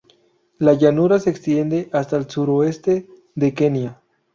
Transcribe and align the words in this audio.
La 0.57 0.73
llanura 0.73 1.19
se 1.19 1.29
extiende 1.29 1.87
hasta 1.93 2.17
el 2.17 2.27
suroeste 2.27 3.07
de 3.35 3.53
Kenia. 3.53 4.01